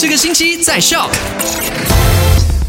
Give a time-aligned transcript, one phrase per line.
[0.00, 1.10] 这个星期在 shop。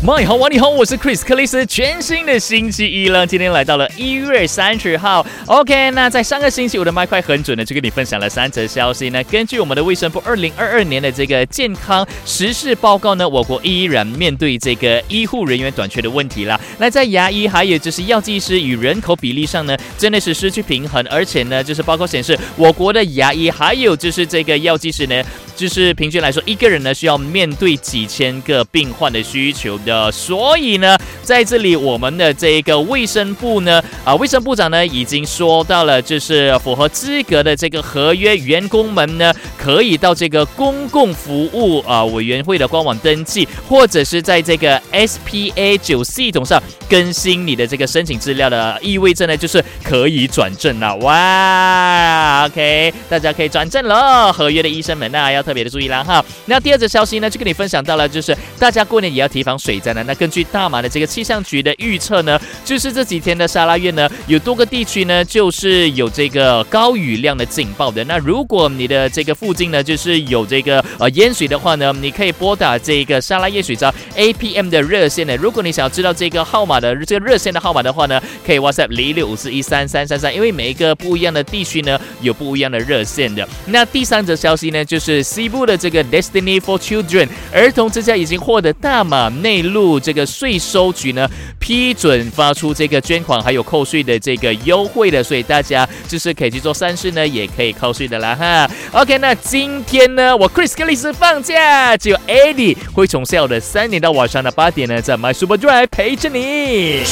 [0.04, 1.64] My 好，你好，我是 Chris 克里斯。
[1.64, 5.24] 全新的星期一了，今天来到了一月三十号。
[5.46, 9.24] OK，那在上个星期，我的麦快很准的就跟你分享了三则消息呢。
[9.26, 16.60] 根据我们的卫生部二零二二年的这个健康实事报告呢，我国依然面对这个医护人员短缺的问题啦。
[16.80, 25.24] 那在牙医还有就是药剂师与人口比例上呢，真的是失去平衡，而且呢，就是报告显示，我国的牙医还有就是这个药剂师呢。
[25.54, 50.96] 就是平均来说，一个人呢需要面对几千个病患的需求的，所以呢，在这里我们的这一个卫生部呢，啊，卫生部长呢已经说到了，就是符合资格的这个合约员工们呢，可以到这个公共服务啊委员会的官网登记，或者是在这个 SPA 九系统上更新你的这个申请资料的，意味着呢就是可以转正了。
[50.98, 55.42] 哇，OK，大家可以转正了，合约的医生们呢要。
[55.42, 60.04] 特别的注意啦哈，那第二则消息呢，就跟你分享到了，就是大家过年也要提防水灾呢。
[60.08, 68.04] 那根据大马的这个气象局的预测呢，就是这几天的沙拉月呢，有多个地区呢，就是有这个高雨量的警报的。
[68.04, 75.36] 那如果你的这个附近呢，就是有这个呃淹水的话呢，你可以拨打这个沙拉叶水灾 APM 的热线呢。
[75.38, 83.48] 如果你想要知道这个号码的这个热线的号码的话呢，可以 WhatsApp 零六五四一三三三三，因为每一个不一样的地区呢，有不一样的热线的。
[83.66, 85.22] 那第三则消息呢，就是。
[85.32, 91.28] 西部的这个 Destiny for Children 儿童之家已经获得大马内陆路这个税收局呢
[91.60, 98.70] 批准发出这个捐款还有扣税的这个优惠的，所以大家就是可以去做善事呢，也可以扣税的啦哈。
[98.92, 107.04] OK，那今天呢，我 Chris 克里斯放假，只有 Eddie 会从下午的三点到晚上的八点呢，在 My Super Drive 陪着你。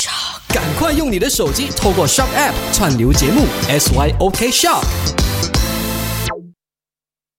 [0.50, 5.29] 赶快用你的手机透过 Shop App 串流节目 SYOK Shop。